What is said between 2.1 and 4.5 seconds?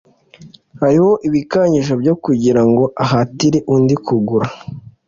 kugira ngo ahatire undi kugura